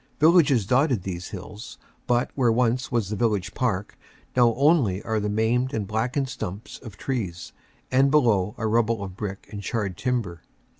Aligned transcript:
Villages 0.19 0.65
dotted 0.65 1.03
these 1.03 1.27
hills, 1.27 1.77
but 2.07 2.31
where 2.33 2.51
once 2.51 2.91
was 2.91 3.09
the 3.11 3.15
village 3.15 3.53
park, 3.53 3.99
now 4.35 4.51
only 4.55 5.03
are 5.03 5.19
the 5.19 5.29
maimed 5.29 5.75
and 5.75 5.85
blackened 5.85 6.27
stumps 6.27 6.79
of 6.79 6.97
trees 6.97 7.53
and 7.91 8.09
below 8.09 8.55
a 8.57 8.65
rubble 8.65 9.03
of 9.03 9.15
brick 9.15 9.47
and 9.51 9.61
charred 9.61 9.97
timber. 9.97 10.41